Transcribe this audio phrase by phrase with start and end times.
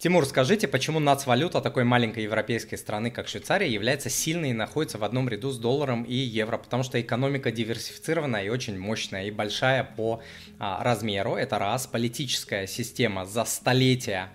[0.00, 5.04] Тимур, скажите, почему нацвалюта такой маленькой европейской страны, как Швейцария, является сильной и находится в
[5.04, 6.56] одном ряду с долларом и евро?
[6.56, 10.22] Потому что экономика диверсифицированная и очень мощная, и большая по
[10.58, 11.34] а, размеру.
[11.34, 11.86] Это раз.
[11.86, 14.30] Политическая система за столетия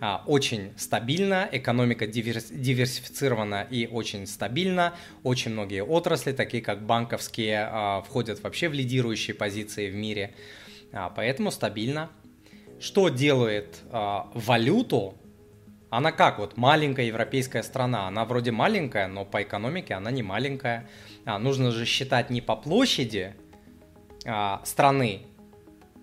[0.00, 4.94] а, очень стабильна, экономика диверс, диверсифицирована и очень стабильна.
[5.22, 10.32] Очень многие отрасли, такие как банковские, а, входят вообще в лидирующие позиции в мире.
[10.92, 12.08] А, поэтому стабильно
[12.80, 15.14] что делает э, валюту,
[15.90, 20.88] она как вот маленькая европейская страна, она вроде маленькая, но по экономике она не маленькая.
[21.24, 23.34] А, нужно же считать не по площади
[24.24, 25.22] а, страны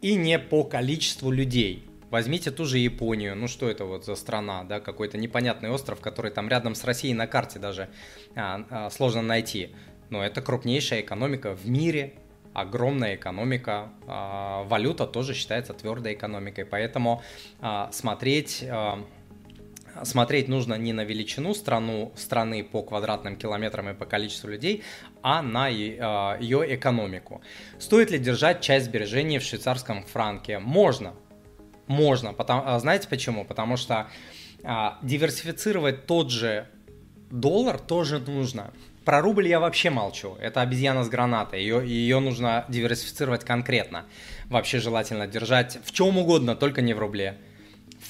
[0.00, 1.88] и не по количеству людей.
[2.10, 6.30] Возьмите ту же Японию, ну что это вот за страна, да, какой-то непонятный остров, который
[6.30, 7.88] там рядом с Россией на карте даже
[8.36, 9.74] а, а, сложно найти.
[10.10, 12.14] Но это крупнейшая экономика в мире,
[12.54, 17.22] огромная экономика, а, валюта тоже считается твердой экономикой, поэтому
[17.60, 19.04] а, смотреть а,
[20.04, 24.82] смотреть нужно не на величину страну, страны по квадратным километрам и по количеству людей,
[25.22, 27.42] а на ее экономику.
[27.78, 30.58] Стоит ли держать часть сбережений в швейцарском франке?
[30.58, 31.12] Можно.
[31.88, 32.32] Можно.
[32.32, 33.44] Потому, знаете почему?
[33.44, 34.08] Потому что
[35.02, 36.68] диверсифицировать тот же
[37.32, 38.70] доллар тоже нужно.
[39.04, 40.36] Про рубль я вообще молчу.
[40.40, 41.60] Это обезьяна с гранатой.
[41.60, 44.04] Ее, ее нужно диверсифицировать конкретно.
[44.48, 47.38] Вообще желательно держать в чем угодно, только не в рубле.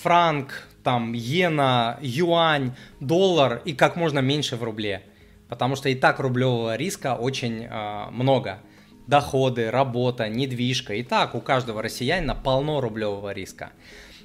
[0.03, 5.03] Франк, там, иена, юань, доллар и как можно меньше в рубле.
[5.49, 8.59] Потому что и так рублевого риска очень э, много.
[9.07, 10.95] Доходы, работа, недвижка.
[10.95, 13.71] И так у каждого россиянина полно рублевого риска.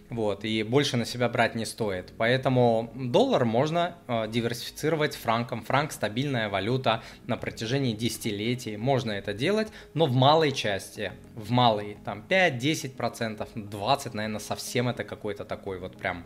[0.10, 2.14] Вот, и больше на себя брать не стоит.
[2.18, 5.62] Поэтому доллар можно э, диверсифицировать франком.
[5.64, 8.78] Франк стабильная валюта на протяжении десятилетий.
[8.78, 11.12] Можно это делать, но в малой части.
[11.36, 16.26] В малой, там 5-10%, 20%, наверное, совсем это какой-то такой вот прям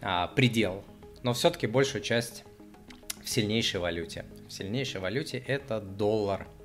[0.00, 0.84] э, предел.
[1.22, 2.44] Но все-таки большую часть
[3.22, 4.24] в сильнейшей валюте.
[4.48, 6.48] В сильнейшей валюте это доллар.